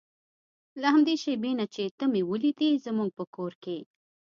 [0.81, 3.77] له همدې شېبې نه چې ته مې ولیدې زموږ په کور کې.